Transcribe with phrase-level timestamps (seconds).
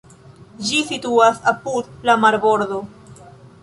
[0.69, 2.85] Ĝi situas apud la marbordo.